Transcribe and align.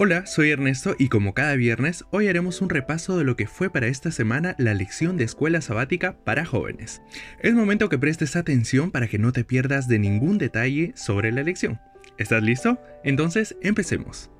Hola, 0.00 0.26
soy 0.26 0.50
Ernesto 0.50 0.94
y 0.96 1.08
como 1.08 1.34
cada 1.34 1.56
viernes, 1.56 2.04
hoy 2.12 2.28
haremos 2.28 2.60
un 2.60 2.70
repaso 2.70 3.18
de 3.18 3.24
lo 3.24 3.34
que 3.34 3.48
fue 3.48 3.68
para 3.68 3.88
esta 3.88 4.12
semana 4.12 4.54
la 4.56 4.72
lección 4.72 5.16
de 5.16 5.24
escuela 5.24 5.60
sabática 5.60 6.16
para 6.22 6.44
jóvenes. 6.44 7.02
Es 7.40 7.52
momento 7.52 7.88
que 7.88 7.98
prestes 7.98 8.36
atención 8.36 8.92
para 8.92 9.08
que 9.08 9.18
no 9.18 9.32
te 9.32 9.42
pierdas 9.42 9.88
de 9.88 9.98
ningún 9.98 10.38
detalle 10.38 10.92
sobre 10.94 11.32
la 11.32 11.42
lección. 11.42 11.80
¿Estás 12.16 12.44
listo? 12.44 12.80
Entonces, 13.02 13.56
empecemos. 13.60 14.30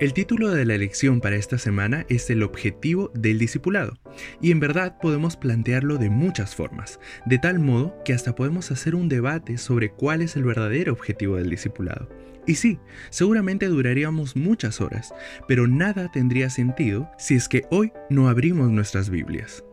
El 0.00 0.14
título 0.14 0.50
de 0.50 0.64
la 0.64 0.76
lección 0.76 1.20
para 1.20 1.36
esta 1.36 1.58
semana 1.58 2.04
es 2.08 2.28
el 2.30 2.42
objetivo 2.42 3.12
del 3.14 3.38
discipulado, 3.38 4.00
y 4.40 4.50
en 4.50 4.58
verdad 4.58 4.98
podemos 5.00 5.36
plantearlo 5.36 5.96
de 5.96 6.10
muchas 6.10 6.56
formas, 6.56 6.98
de 7.24 7.38
tal 7.38 7.60
modo 7.60 7.94
que 8.04 8.14
hasta 8.14 8.34
podemos 8.34 8.72
hacer 8.72 8.96
un 8.96 9.08
debate 9.08 9.58
sobre 9.58 9.92
cuál 9.92 10.22
es 10.22 10.34
el 10.34 10.42
verdadero 10.42 10.92
objetivo 10.92 11.36
del 11.36 11.50
discipulado. 11.50 12.08
Y 12.46 12.56
sí, 12.56 12.80
seguramente 13.10 13.66
duraríamos 13.66 14.36
muchas 14.36 14.80
horas, 14.80 15.14
pero 15.46 15.68
nada 15.68 16.10
tendría 16.10 16.50
sentido 16.50 17.08
si 17.18 17.36
es 17.36 17.48
que 17.48 17.66
hoy 17.70 17.92
no 18.10 18.28
abrimos 18.28 18.70
nuestras 18.70 19.10
Biblias. 19.10 19.64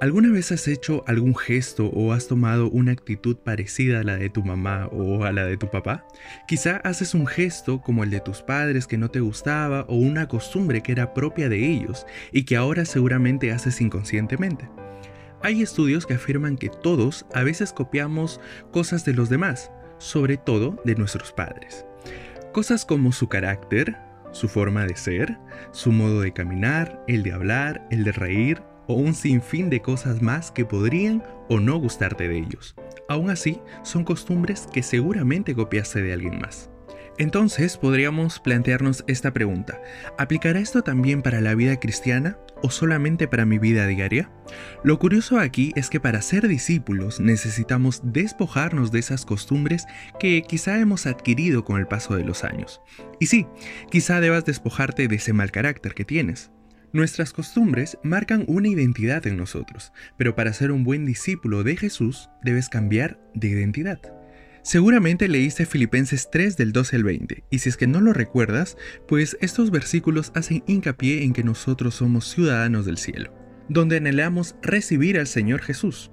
¿Alguna 0.00 0.30
vez 0.30 0.52
has 0.52 0.68
hecho 0.68 1.02
algún 1.08 1.34
gesto 1.34 1.86
o 1.86 2.12
has 2.12 2.28
tomado 2.28 2.70
una 2.70 2.92
actitud 2.92 3.36
parecida 3.38 3.98
a 3.98 4.04
la 4.04 4.16
de 4.16 4.30
tu 4.30 4.44
mamá 4.44 4.86
o 4.92 5.24
a 5.24 5.32
la 5.32 5.44
de 5.44 5.56
tu 5.56 5.70
papá? 5.70 6.06
Quizá 6.46 6.76
haces 6.84 7.14
un 7.14 7.26
gesto 7.26 7.80
como 7.80 8.04
el 8.04 8.10
de 8.10 8.20
tus 8.20 8.42
padres 8.42 8.86
que 8.86 8.96
no 8.96 9.10
te 9.10 9.18
gustaba 9.18 9.86
o 9.88 9.96
una 9.96 10.28
costumbre 10.28 10.82
que 10.82 10.92
era 10.92 11.14
propia 11.14 11.48
de 11.48 11.66
ellos 11.66 12.06
y 12.30 12.44
que 12.44 12.54
ahora 12.54 12.84
seguramente 12.84 13.50
haces 13.50 13.80
inconscientemente. 13.80 14.68
Hay 15.42 15.62
estudios 15.62 16.06
que 16.06 16.14
afirman 16.14 16.58
que 16.58 16.68
todos 16.68 17.26
a 17.34 17.42
veces 17.42 17.72
copiamos 17.72 18.40
cosas 18.70 19.04
de 19.04 19.14
los 19.14 19.28
demás, 19.28 19.72
sobre 19.98 20.36
todo 20.36 20.80
de 20.84 20.94
nuestros 20.94 21.32
padres. 21.32 21.84
Cosas 22.52 22.84
como 22.84 23.12
su 23.12 23.28
carácter, 23.28 23.96
su 24.32 24.48
forma 24.48 24.86
de 24.86 24.96
ser, 24.96 25.38
su 25.72 25.92
modo 25.92 26.20
de 26.20 26.32
caminar, 26.32 27.02
el 27.06 27.22
de 27.22 27.32
hablar, 27.32 27.86
el 27.90 28.04
de 28.04 28.12
reír 28.12 28.62
o 28.86 28.94
un 28.94 29.14
sinfín 29.14 29.70
de 29.70 29.82
cosas 29.82 30.22
más 30.22 30.50
que 30.50 30.64
podrían 30.64 31.22
o 31.48 31.60
no 31.60 31.78
gustarte 31.78 32.28
de 32.28 32.38
ellos. 32.38 32.74
Aún 33.08 33.30
así, 33.30 33.60
son 33.82 34.04
costumbres 34.04 34.66
que 34.72 34.82
seguramente 34.82 35.54
copiaste 35.54 36.02
de 36.02 36.12
alguien 36.12 36.38
más. 36.38 36.70
Entonces 37.18 37.76
podríamos 37.76 38.38
plantearnos 38.38 39.04
esta 39.08 39.32
pregunta. 39.32 39.80
¿Aplicará 40.18 40.60
esto 40.60 40.82
también 40.82 41.20
para 41.22 41.40
la 41.40 41.56
vida 41.56 41.80
cristiana 41.80 42.38
o 42.62 42.70
solamente 42.70 43.26
para 43.26 43.44
mi 43.44 43.58
vida 43.58 43.88
diaria? 43.88 44.30
Lo 44.84 45.00
curioso 45.00 45.40
aquí 45.40 45.72
es 45.74 45.90
que 45.90 45.98
para 45.98 46.22
ser 46.22 46.46
discípulos 46.46 47.18
necesitamos 47.18 48.00
despojarnos 48.04 48.92
de 48.92 49.00
esas 49.00 49.26
costumbres 49.26 49.86
que 50.20 50.42
quizá 50.42 50.78
hemos 50.78 51.06
adquirido 51.06 51.64
con 51.64 51.80
el 51.80 51.88
paso 51.88 52.14
de 52.14 52.24
los 52.24 52.44
años. 52.44 52.80
Y 53.18 53.26
sí, 53.26 53.46
quizá 53.90 54.20
debas 54.20 54.44
despojarte 54.44 55.08
de 55.08 55.16
ese 55.16 55.32
mal 55.32 55.50
carácter 55.50 55.94
que 55.94 56.04
tienes. 56.04 56.52
Nuestras 56.92 57.32
costumbres 57.32 57.98
marcan 58.02 58.44
una 58.46 58.68
identidad 58.68 59.26
en 59.26 59.36
nosotros, 59.36 59.92
pero 60.16 60.34
para 60.34 60.52
ser 60.52 60.70
un 60.70 60.84
buen 60.84 61.04
discípulo 61.04 61.62
de 61.62 61.76
Jesús 61.76 62.30
debes 62.42 62.68
cambiar 62.68 63.20
de 63.34 63.48
identidad. 63.48 64.00
Seguramente 64.62 65.28
leíste 65.28 65.66
Filipenses 65.66 66.28
3 66.30 66.56
del 66.56 66.72
12 66.72 66.96
al 66.96 67.04
20, 67.04 67.44
y 67.50 67.58
si 67.58 67.68
es 67.68 67.76
que 67.76 67.86
no 67.86 68.00
lo 68.00 68.12
recuerdas, 68.12 68.76
pues 69.06 69.36
estos 69.40 69.70
versículos 69.70 70.32
hacen 70.34 70.62
hincapié 70.66 71.22
en 71.22 71.32
que 71.32 71.44
nosotros 71.44 71.94
somos 71.94 72.28
ciudadanos 72.28 72.84
del 72.84 72.98
cielo, 72.98 73.32
donde 73.68 73.96
anhelamos 73.96 74.56
recibir 74.62 75.18
al 75.18 75.26
Señor 75.26 75.62
Jesús. 75.62 76.10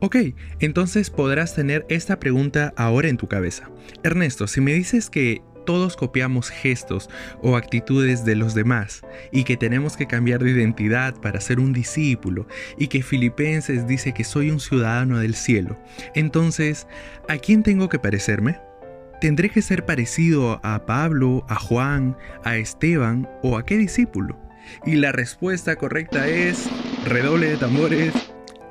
Ok, 0.00 0.16
entonces 0.60 1.10
podrás 1.10 1.56
tener 1.56 1.84
esta 1.88 2.20
pregunta 2.20 2.72
ahora 2.76 3.08
en 3.08 3.16
tu 3.16 3.26
cabeza. 3.26 3.68
Ernesto, 4.04 4.46
si 4.46 4.60
me 4.60 4.72
dices 4.74 5.10
que 5.10 5.42
todos 5.68 5.96
copiamos 5.96 6.48
gestos 6.48 7.10
o 7.42 7.54
actitudes 7.54 8.24
de 8.24 8.34
los 8.36 8.54
demás 8.54 9.02
y 9.30 9.44
que 9.44 9.58
tenemos 9.58 9.98
que 9.98 10.06
cambiar 10.06 10.42
de 10.42 10.52
identidad 10.52 11.14
para 11.20 11.42
ser 11.42 11.60
un 11.60 11.74
discípulo 11.74 12.48
y 12.78 12.86
que 12.86 13.02
Filipenses 13.02 13.86
dice 13.86 14.14
que 14.14 14.24
soy 14.24 14.50
un 14.50 14.60
ciudadano 14.60 15.18
del 15.18 15.34
cielo. 15.34 15.76
Entonces, 16.14 16.86
¿a 17.28 17.36
quién 17.36 17.62
tengo 17.62 17.90
que 17.90 17.98
parecerme? 17.98 18.58
¿Tendré 19.20 19.50
que 19.50 19.60
ser 19.60 19.84
parecido 19.84 20.58
a 20.62 20.86
Pablo, 20.86 21.44
a 21.50 21.56
Juan, 21.56 22.16
a 22.44 22.56
Esteban 22.56 23.28
o 23.42 23.58
a 23.58 23.66
qué 23.66 23.76
discípulo? 23.76 24.38
Y 24.86 24.94
la 24.94 25.12
respuesta 25.12 25.76
correcta 25.76 26.28
es 26.28 26.66
redoble 27.04 27.50
de 27.50 27.56
tambores 27.58 28.14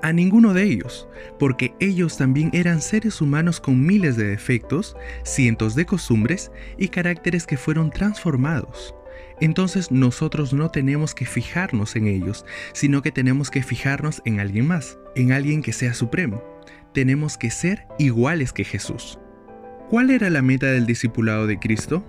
a 0.01 0.13
ninguno 0.13 0.53
de 0.53 0.63
ellos, 0.63 1.07
porque 1.39 1.73
ellos 1.79 2.17
también 2.17 2.49
eran 2.53 2.81
seres 2.81 3.21
humanos 3.21 3.59
con 3.59 3.85
miles 3.85 4.17
de 4.17 4.25
defectos, 4.25 4.95
cientos 5.23 5.75
de 5.75 5.85
costumbres 5.85 6.51
y 6.77 6.89
caracteres 6.89 7.45
que 7.45 7.57
fueron 7.57 7.91
transformados. 7.91 8.93
Entonces 9.39 9.91
nosotros 9.91 10.53
no 10.53 10.69
tenemos 10.69 11.13
que 11.13 11.25
fijarnos 11.25 11.95
en 11.95 12.07
ellos, 12.07 12.45
sino 12.73 13.01
que 13.01 13.11
tenemos 13.11 13.51
que 13.51 13.63
fijarnos 13.63 14.21
en 14.25 14.39
alguien 14.39 14.67
más, 14.67 14.97
en 15.15 15.31
alguien 15.31 15.61
que 15.61 15.73
sea 15.73 15.93
supremo. 15.93 16.43
Tenemos 16.93 17.37
que 17.37 17.51
ser 17.51 17.85
iguales 17.99 18.53
que 18.53 18.63
Jesús. 18.63 19.19
¿Cuál 19.89 20.09
era 20.09 20.29
la 20.29 20.41
meta 20.41 20.67
del 20.67 20.85
discipulado 20.85 21.47
de 21.47 21.59
Cristo? 21.59 22.03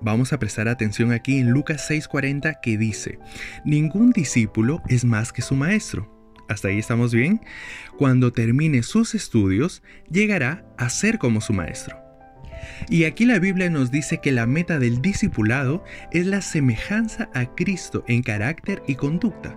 Vamos 0.00 0.32
a 0.32 0.38
prestar 0.38 0.68
atención 0.68 1.12
aquí 1.12 1.38
en 1.38 1.50
Lucas 1.50 1.90
6:40 1.90 2.60
que 2.62 2.78
dice, 2.78 3.18
Ningún 3.64 4.12
discípulo 4.12 4.80
es 4.88 5.04
más 5.04 5.32
que 5.32 5.42
su 5.42 5.56
maestro 5.56 6.17
hasta 6.48 6.68
ahí 6.68 6.78
estamos 6.78 7.14
bien, 7.14 7.40
cuando 7.96 8.32
termine 8.32 8.82
sus 8.82 9.14
estudios, 9.14 9.82
llegará 10.10 10.64
a 10.76 10.88
ser 10.88 11.18
como 11.18 11.40
su 11.40 11.52
maestro. 11.52 11.96
Y 12.88 13.04
aquí 13.04 13.24
la 13.24 13.38
Biblia 13.38 13.70
nos 13.70 13.90
dice 13.90 14.18
que 14.18 14.32
la 14.32 14.46
meta 14.46 14.78
del 14.78 15.00
discipulado 15.02 15.84
es 16.12 16.26
la 16.26 16.40
semejanza 16.40 17.30
a 17.34 17.54
Cristo 17.54 18.04
en 18.08 18.22
carácter 18.22 18.82
y 18.86 18.94
conducta, 18.94 19.56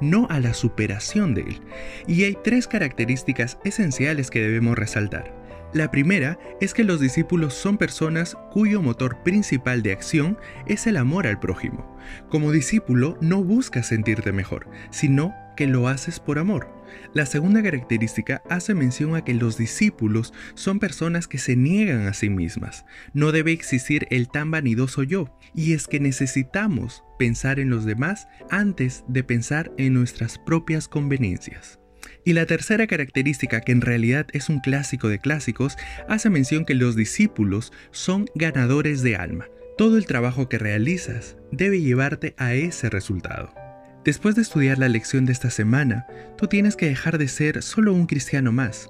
no 0.00 0.26
a 0.30 0.40
la 0.40 0.54
superación 0.54 1.34
de 1.34 1.42
Él. 1.42 1.60
Y 2.06 2.24
hay 2.24 2.36
tres 2.42 2.66
características 2.66 3.58
esenciales 3.64 4.30
que 4.30 4.40
debemos 4.40 4.76
resaltar. 4.76 5.34
La 5.72 5.90
primera 5.90 6.38
es 6.60 6.72
que 6.72 6.84
los 6.84 7.00
discípulos 7.00 7.52
son 7.52 7.76
personas 7.76 8.36
cuyo 8.50 8.80
motor 8.80 9.22
principal 9.22 9.82
de 9.82 9.92
acción 9.92 10.38
es 10.66 10.86
el 10.86 10.96
amor 10.96 11.26
al 11.26 11.40
prójimo. 11.40 11.96
Como 12.30 12.52
discípulo 12.52 13.18
no 13.20 13.42
buscas 13.42 13.88
sentirte 13.88 14.32
mejor, 14.32 14.68
sino 14.90 15.34
que 15.56 15.66
lo 15.66 15.88
haces 15.88 16.20
por 16.20 16.38
amor. 16.38 16.68
La 17.14 17.26
segunda 17.26 17.62
característica 17.62 18.42
hace 18.48 18.74
mención 18.74 19.16
a 19.16 19.24
que 19.24 19.34
los 19.34 19.56
discípulos 19.58 20.32
son 20.54 20.78
personas 20.78 21.26
que 21.26 21.38
se 21.38 21.56
niegan 21.56 22.06
a 22.06 22.14
sí 22.14 22.30
mismas. 22.30 22.84
No 23.14 23.32
debe 23.32 23.52
existir 23.52 24.06
el 24.10 24.28
tan 24.28 24.50
vanidoso 24.50 25.02
yo, 25.02 25.36
y 25.54 25.72
es 25.72 25.86
que 25.86 26.00
necesitamos 26.00 27.02
pensar 27.18 27.58
en 27.58 27.70
los 27.70 27.84
demás 27.84 28.28
antes 28.50 29.04
de 29.08 29.24
pensar 29.24 29.72
en 29.78 29.94
nuestras 29.94 30.38
propias 30.38 30.88
conveniencias. 30.88 31.80
Y 32.24 32.32
la 32.32 32.46
tercera 32.46 32.86
característica, 32.86 33.60
que 33.60 33.72
en 33.72 33.80
realidad 33.80 34.26
es 34.32 34.48
un 34.48 34.60
clásico 34.60 35.08
de 35.08 35.18
clásicos, 35.18 35.76
hace 36.08 36.28
mención 36.28 36.64
que 36.64 36.74
los 36.74 36.96
discípulos 36.96 37.72
son 37.92 38.26
ganadores 38.34 39.02
de 39.02 39.16
alma. 39.16 39.46
Todo 39.78 39.96
el 39.96 40.06
trabajo 40.06 40.48
que 40.48 40.58
realizas 40.58 41.36
debe 41.52 41.80
llevarte 41.80 42.34
a 42.36 42.54
ese 42.54 42.90
resultado. 42.90 43.65
Después 44.06 44.36
de 44.36 44.42
estudiar 44.42 44.78
la 44.78 44.88
lección 44.88 45.26
de 45.26 45.32
esta 45.32 45.50
semana, 45.50 46.06
tú 46.38 46.46
tienes 46.46 46.76
que 46.76 46.86
dejar 46.86 47.18
de 47.18 47.26
ser 47.26 47.60
solo 47.64 47.92
un 47.92 48.06
cristiano 48.06 48.52
más. 48.52 48.88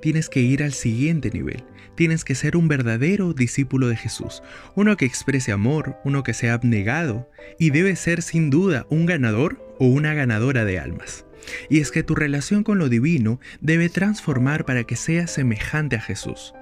Tienes 0.00 0.28
que 0.28 0.38
ir 0.38 0.62
al 0.62 0.72
siguiente 0.72 1.32
nivel. 1.32 1.64
Tienes 1.96 2.24
que 2.24 2.36
ser 2.36 2.56
un 2.56 2.68
verdadero 2.68 3.32
discípulo 3.34 3.88
de 3.88 3.96
Jesús, 3.96 4.40
uno 4.76 4.96
que 4.96 5.04
exprese 5.04 5.50
amor, 5.50 5.96
uno 6.04 6.22
que 6.22 6.32
sea 6.32 6.54
abnegado, 6.54 7.28
y 7.58 7.70
debe 7.70 7.96
ser 7.96 8.22
sin 8.22 8.50
duda 8.50 8.86
un 8.88 9.04
ganador 9.04 9.60
o 9.80 9.86
una 9.86 10.14
ganadora 10.14 10.64
de 10.64 10.78
almas. 10.78 11.26
Y 11.68 11.80
es 11.80 11.90
que 11.90 12.04
tu 12.04 12.14
relación 12.14 12.62
con 12.62 12.78
lo 12.78 12.88
divino 12.88 13.40
debe 13.60 13.88
transformar 13.88 14.64
para 14.64 14.84
que 14.84 14.94
seas 14.94 15.32
semejante 15.32 15.96
a 15.96 16.00
Jesús. 16.00 16.54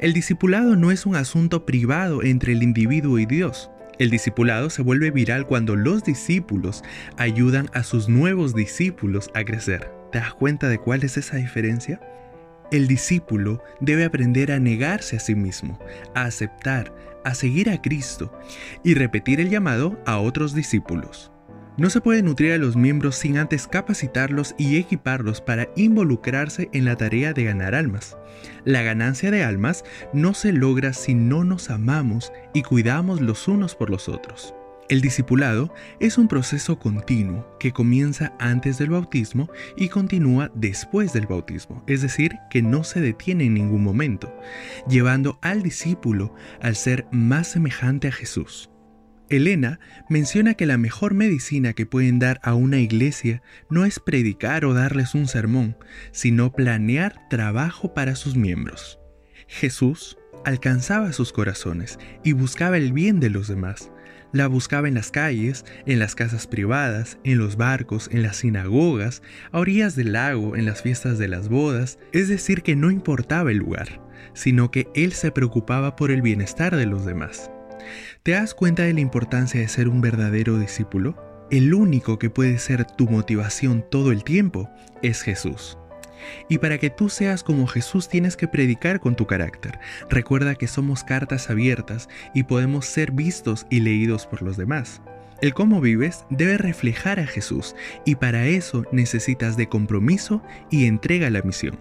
El 0.00 0.14
discipulado 0.14 0.74
no 0.74 0.90
es 0.90 1.06
un 1.06 1.14
asunto 1.14 1.64
privado 1.64 2.24
entre 2.24 2.54
el 2.54 2.64
individuo 2.64 3.20
y 3.20 3.26
Dios. 3.26 3.70
El 3.98 4.10
discipulado 4.10 4.68
se 4.68 4.82
vuelve 4.82 5.10
viral 5.10 5.46
cuando 5.46 5.74
los 5.74 6.04
discípulos 6.04 6.84
ayudan 7.16 7.70
a 7.72 7.82
sus 7.82 8.08
nuevos 8.08 8.54
discípulos 8.54 9.30
a 9.34 9.44
crecer. 9.44 9.90
¿Te 10.12 10.18
das 10.18 10.34
cuenta 10.34 10.68
de 10.68 10.78
cuál 10.78 11.02
es 11.02 11.16
esa 11.16 11.36
diferencia? 11.36 12.00
El 12.70 12.88
discípulo 12.88 13.62
debe 13.80 14.04
aprender 14.04 14.52
a 14.52 14.58
negarse 14.58 15.16
a 15.16 15.20
sí 15.20 15.34
mismo, 15.34 15.78
a 16.14 16.24
aceptar, 16.24 16.92
a 17.24 17.34
seguir 17.34 17.70
a 17.70 17.80
Cristo 17.80 18.32
y 18.84 18.94
repetir 18.94 19.40
el 19.40 19.50
llamado 19.50 19.98
a 20.04 20.18
otros 20.18 20.54
discípulos. 20.54 21.32
No 21.78 21.90
se 21.90 22.00
puede 22.00 22.22
nutrir 22.22 22.52
a 22.52 22.58
los 22.58 22.74
miembros 22.74 23.16
sin 23.16 23.36
antes 23.36 23.66
capacitarlos 23.66 24.54
y 24.56 24.76
equiparlos 24.76 25.42
para 25.42 25.68
involucrarse 25.76 26.70
en 26.72 26.86
la 26.86 26.96
tarea 26.96 27.34
de 27.34 27.44
ganar 27.44 27.74
almas. 27.74 28.16
La 28.64 28.82
ganancia 28.82 29.30
de 29.30 29.44
almas 29.44 29.84
no 30.14 30.32
se 30.32 30.52
logra 30.52 30.94
si 30.94 31.14
no 31.14 31.44
nos 31.44 31.68
amamos 31.68 32.32
y 32.54 32.62
cuidamos 32.62 33.20
los 33.20 33.46
unos 33.46 33.74
por 33.74 33.90
los 33.90 34.08
otros. 34.08 34.54
El 34.88 35.02
discipulado 35.02 35.74
es 36.00 36.16
un 36.16 36.28
proceso 36.28 36.78
continuo 36.78 37.58
que 37.58 37.72
comienza 37.72 38.32
antes 38.38 38.78
del 38.78 38.90
bautismo 38.90 39.50
y 39.76 39.88
continúa 39.88 40.50
después 40.54 41.12
del 41.12 41.26
bautismo, 41.26 41.82
es 41.86 42.02
decir, 42.02 42.36
que 42.50 42.62
no 42.62 42.84
se 42.84 43.00
detiene 43.00 43.44
en 43.44 43.54
ningún 43.54 43.82
momento, 43.82 44.32
llevando 44.88 45.38
al 45.42 45.62
discípulo 45.62 46.34
al 46.62 46.76
ser 46.76 47.06
más 47.10 47.48
semejante 47.48 48.08
a 48.08 48.12
Jesús. 48.12 48.70
Elena 49.28 49.80
menciona 50.08 50.54
que 50.54 50.66
la 50.66 50.78
mejor 50.78 51.14
medicina 51.14 51.72
que 51.72 51.86
pueden 51.86 52.18
dar 52.18 52.40
a 52.42 52.54
una 52.54 52.78
iglesia 52.78 53.42
no 53.70 53.84
es 53.84 53.98
predicar 53.98 54.64
o 54.64 54.74
darles 54.74 55.14
un 55.14 55.26
sermón, 55.26 55.76
sino 56.12 56.52
planear 56.52 57.28
trabajo 57.28 57.92
para 57.94 58.14
sus 58.14 58.36
miembros. 58.36 59.00
Jesús 59.48 60.16
alcanzaba 60.44 61.12
sus 61.12 61.32
corazones 61.32 61.98
y 62.22 62.32
buscaba 62.32 62.76
el 62.76 62.92
bien 62.92 63.18
de 63.18 63.30
los 63.30 63.48
demás. 63.48 63.90
La 64.32 64.48
buscaba 64.48 64.86
en 64.86 64.94
las 64.94 65.10
calles, 65.10 65.64
en 65.86 65.98
las 65.98 66.14
casas 66.14 66.46
privadas, 66.46 67.18
en 67.24 67.38
los 67.38 67.56
barcos, 67.56 68.08
en 68.12 68.22
las 68.22 68.36
sinagogas, 68.36 69.22
a 69.50 69.58
orillas 69.58 69.96
del 69.96 70.12
lago, 70.12 70.56
en 70.56 70.66
las 70.66 70.82
fiestas 70.82 71.18
de 71.18 71.28
las 71.28 71.48
bodas, 71.48 71.98
es 72.12 72.28
decir, 72.28 72.62
que 72.62 72.76
no 72.76 72.90
importaba 72.90 73.50
el 73.50 73.58
lugar, 73.58 74.00
sino 74.34 74.70
que 74.70 74.88
Él 74.94 75.12
se 75.12 75.30
preocupaba 75.30 75.96
por 75.96 76.10
el 76.10 76.22
bienestar 76.22 76.76
de 76.76 76.86
los 76.86 77.06
demás. 77.06 77.50
¿Te 78.22 78.32
das 78.32 78.54
cuenta 78.54 78.82
de 78.82 78.92
la 78.92 79.00
importancia 79.00 79.60
de 79.60 79.68
ser 79.68 79.88
un 79.88 80.00
verdadero 80.00 80.58
discípulo? 80.58 81.16
El 81.50 81.74
único 81.74 82.18
que 82.18 82.30
puede 82.30 82.58
ser 82.58 82.84
tu 82.84 83.08
motivación 83.08 83.84
todo 83.88 84.10
el 84.10 84.24
tiempo 84.24 84.68
es 85.02 85.22
Jesús. 85.22 85.78
Y 86.48 86.58
para 86.58 86.78
que 86.78 86.90
tú 86.90 87.08
seas 87.08 87.42
como 87.42 87.66
Jesús 87.66 88.08
tienes 88.08 88.36
que 88.36 88.48
predicar 88.48 89.00
con 89.00 89.14
tu 89.16 89.26
carácter. 89.26 89.78
Recuerda 90.10 90.56
que 90.56 90.66
somos 90.66 91.04
cartas 91.04 91.50
abiertas 91.50 92.08
y 92.34 92.44
podemos 92.44 92.86
ser 92.86 93.12
vistos 93.12 93.66
y 93.70 93.80
leídos 93.80 94.26
por 94.26 94.42
los 94.42 94.56
demás. 94.56 95.02
El 95.42 95.52
cómo 95.52 95.80
vives 95.80 96.24
debe 96.30 96.56
reflejar 96.56 97.20
a 97.20 97.26
Jesús 97.26 97.76
y 98.04 98.14
para 98.14 98.46
eso 98.46 98.84
necesitas 98.90 99.56
de 99.56 99.68
compromiso 99.68 100.42
y 100.70 100.86
entrega 100.86 101.26
a 101.26 101.30
la 101.30 101.42
misión. 101.42 101.78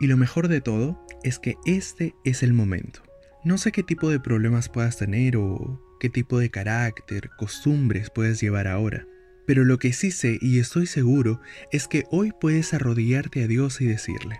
Y 0.00 0.08
lo 0.08 0.16
mejor 0.16 0.48
de 0.48 0.60
todo 0.60 1.00
es 1.22 1.38
que 1.38 1.56
este 1.64 2.14
es 2.24 2.42
el 2.42 2.52
momento. 2.52 3.02
No 3.44 3.58
sé 3.58 3.72
qué 3.72 3.82
tipo 3.82 4.08
de 4.08 4.20
problemas 4.20 4.68
puedas 4.68 4.98
tener 4.98 5.36
o 5.36 5.80
qué 5.98 6.08
tipo 6.08 6.38
de 6.38 6.48
carácter, 6.48 7.30
costumbres 7.36 8.08
puedes 8.08 8.40
llevar 8.40 8.68
ahora, 8.68 9.08
pero 9.48 9.64
lo 9.64 9.80
que 9.80 9.92
sí 9.92 10.12
sé 10.12 10.38
y 10.40 10.60
estoy 10.60 10.86
seguro 10.86 11.40
es 11.72 11.88
que 11.88 12.04
hoy 12.12 12.32
puedes 12.40 12.72
arrodillarte 12.72 13.42
a 13.42 13.48
Dios 13.48 13.80
y 13.80 13.86
decirle, 13.86 14.38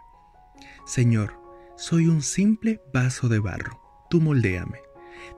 Señor, 0.87 1.35
soy 1.77 2.07
un 2.07 2.23
simple 2.23 2.81
vaso 2.95 3.29
de 3.29 3.41
barro, 3.41 3.81
tú 4.09 4.21
moldéame. 4.21 4.79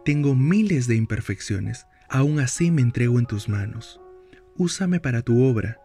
Tengo 0.04 0.34
miles 0.34 0.86
de 0.86 0.96
imperfecciones, 0.96 1.86
aún 2.10 2.40
así 2.40 2.70
me 2.70 2.82
entrego 2.82 3.18
en 3.18 3.24
tus 3.24 3.48
manos. 3.48 3.98
Úsame 4.58 5.00
para 5.00 5.22
tu 5.22 5.42
obra, 5.42 5.78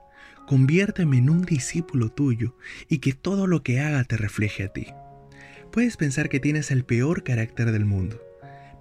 conviérteme 0.47 1.19
en 1.19 1.29
un 1.29 1.43
discípulo 1.43 2.09
tuyo 2.09 2.57
y 2.89 2.97
que 2.97 3.13
todo 3.13 3.47
lo 3.47 3.63
que 3.63 3.79
haga 3.79 4.03
te 4.03 4.17
refleje 4.17 4.63
a 4.65 4.73
ti. 4.73 4.87
Puedes 5.71 5.97
pensar 5.97 6.29
que 6.29 6.39
tienes 6.39 6.71
el 6.71 6.83
peor 6.83 7.23
carácter 7.23 7.71
del 7.71 7.85
mundo, 7.85 8.21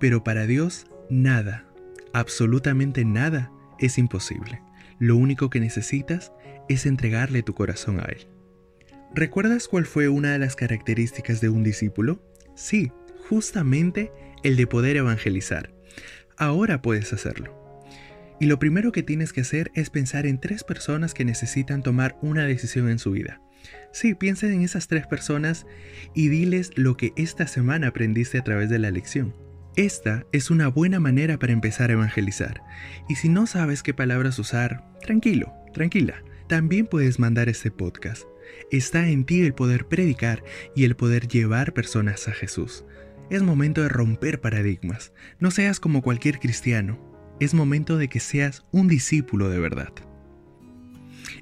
pero 0.00 0.24
para 0.24 0.46
Dios 0.46 0.86
nada, 1.10 1.66
absolutamente 2.12 3.04
nada 3.04 3.52
es 3.78 3.98
imposible. 3.98 4.62
Lo 4.98 5.16
único 5.16 5.50
que 5.50 5.60
necesitas 5.60 6.32
es 6.68 6.86
entregarle 6.86 7.42
tu 7.42 7.54
corazón 7.54 8.00
a 8.00 8.04
Él. 8.04 8.26
¿Recuerdas 9.14 9.68
cuál 9.68 9.86
fue 9.86 10.08
una 10.08 10.32
de 10.32 10.38
las 10.38 10.56
características 10.56 11.40
de 11.40 11.50
un 11.50 11.62
discípulo? 11.62 12.22
Sí, 12.54 12.90
justamente 13.28 14.10
el 14.42 14.56
de 14.56 14.66
poder 14.66 14.96
evangelizar. 14.96 15.74
Ahora 16.36 16.80
puedes 16.80 17.12
hacerlo. 17.12 17.54
Y 18.40 18.46
lo 18.46 18.58
primero 18.58 18.92
que 18.92 19.02
tienes 19.02 19.32
que 19.32 19.40
hacer 19.42 19.70
es 19.74 19.90
pensar 19.90 20.26
en 20.26 20.40
tres 20.40 20.64
personas 20.64 21.12
que 21.12 21.24
necesitan 21.24 21.82
tomar 21.82 22.16
una 22.22 22.46
decisión 22.46 22.88
en 22.88 22.98
su 22.98 23.10
vida. 23.10 23.40
Sí, 23.92 24.14
piensa 24.14 24.46
en 24.46 24.62
esas 24.62 24.88
tres 24.88 25.06
personas 25.06 25.66
y 26.14 26.28
diles 26.28 26.70
lo 26.76 26.96
que 26.96 27.12
esta 27.16 27.46
semana 27.46 27.88
aprendiste 27.88 28.38
a 28.38 28.44
través 28.44 28.68
de 28.68 28.78
la 28.78 28.90
lección. 28.90 29.34
Esta 29.76 30.26
es 30.32 30.50
una 30.50 30.68
buena 30.68 30.98
manera 30.98 31.38
para 31.38 31.52
empezar 31.52 31.90
a 31.90 31.92
evangelizar. 31.92 32.62
Y 33.08 33.14
si 33.14 33.28
no 33.28 33.46
sabes 33.46 33.82
qué 33.82 33.94
palabras 33.94 34.38
usar, 34.38 34.84
tranquilo, 35.00 35.54
tranquila. 35.72 36.22
También 36.48 36.86
puedes 36.86 37.18
mandar 37.18 37.48
este 37.48 37.70
podcast. 37.70 38.24
Está 38.70 39.08
en 39.08 39.24
ti 39.24 39.42
el 39.42 39.54
poder 39.54 39.86
predicar 39.86 40.42
y 40.74 40.84
el 40.84 40.96
poder 40.96 41.28
llevar 41.28 41.74
personas 41.74 42.26
a 42.26 42.32
Jesús. 42.32 42.84
Es 43.30 43.42
momento 43.42 43.82
de 43.82 43.88
romper 43.88 44.40
paradigmas. 44.40 45.12
No 45.38 45.50
seas 45.50 45.80
como 45.80 46.02
cualquier 46.02 46.38
cristiano. 46.40 46.98
Es 47.40 47.54
momento 47.54 47.98
de 47.98 48.08
que 48.08 48.20
seas 48.20 48.64
un 48.72 48.88
discípulo 48.88 49.48
de 49.48 49.60
verdad. 49.60 49.92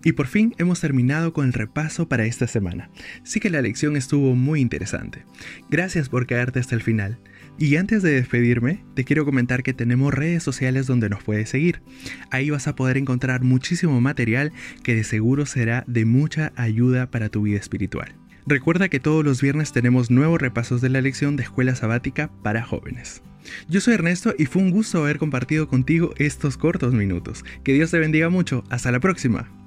Y 0.07 0.13
por 0.13 0.29
fin 0.29 0.55
hemos 0.59 0.81
terminado 0.81 1.33
con 1.33 1.47
el 1.47 1.53
repaso 1.53 2.09
para 2.09 2.27
esta 2.27 2.47
semana. 2.47 2.91
Sí 3.25 3.41
que 3.41 3.51
la 3.51 3.61
lección 3.61 3.97
estuvo 3.97 4.37
muy 4.37 4.61
interesante. 4.61 5.25
Gracias 5.69 6.09
por 6.09 6.29
quedarte 6.29 6.61
hasta 6.61 6.77
el 6.77 6.81
final. 6.81 7.19
Y 7.59 7.75
antes 7.75 8.05
de 8.05 8.13
despedirme, 8.13 8.85
te 8.95 9.03
quiero 9.03 9.25
comentar 9.25 9.65
que 9.65 9.73
tenemos 9.73 10.15
redes 10.15 10.45
sociales 10.45 10.87
donde 10.87 11.09
nos 11.09 11.25
puedes 11.25 11.49
seguir. 11.49 11.83
Ahí 12.31 12.51
vas 12.51 12.69
a 12.69 12.77
poder 12.77 12.99
encontrar 12.99 13.43
muchísimo 13.43 14.01
material 14.01 14.53
que 14.85 14.95
de 14.95 15.03
seguro 15.03 15.45
será 15.45 15.83
de 15.89 16.05
mucha 16.05 16.53
ayuda 16.55 17.11
para 17.11 17.29
tu 17.29 17.43
vida 17.43 17.59
espiritual. 17.59 18.15
Recuerda 18.47 18.89
que 18.89 19.01
todos 19.01 19.25
los 19.25 19.43
viernes 19.43 19.73
tenemos 19.73 20.13
nuevos 20.13 20.41
repasos 20.41 20.81
de 20.81 20.89
la 20.89 21.01
lección 21.01 21.35
de 21.35 21.43
escuela 21.43 21.75
sabática 21.75 22.31
para 22.45 22.63
jóvenes. 22.63 23.25
Yo 23.69 23.81
soy 23.81 23.95
Ernesto 23.95 24.37
y 24.39 24.47
fue 24.47 24.63
un 24.63 24.71
gusto 24.71 25.03
haber 25.03 25.19
compartido 25.19 25.67
contigo 25.67 26.15
estos 26.17 26.57
cortos 26.57 26.95
minutos. 26.95 27.45
Que 27.65 27.73
Dios 27.73 27.91
te 27.91 27.99
bendiga 27.99 28.29
mucho. 28.29 28.63
Hasta 28.71 28.93
la 28.93 29.01
próxima. 29.01 29.66